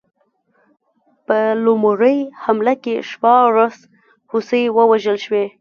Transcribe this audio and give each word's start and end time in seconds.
په 1.27 1.39
لومړۍ 1.65 2.17
حمله 2.43 2.73
کې 2.83 2.95
شپاړس 3.09 3.75
هوسۍ 4.31 4.63
ووژل 4.77 5.17
شوې. 5.25 5.45